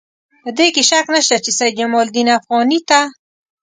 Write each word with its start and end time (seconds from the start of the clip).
په 0.43 0.49
دې 0.57 0.67
کې 0.73 0.83
شک 0.89 1.05
نشته 1.15 1.35
چې 1.45 1.51
سید 1.57 1.73
جمال 1.79 2.01
الدین 2.05 2.27
افغاني 2.37 2.79
ته. 2.89 3.01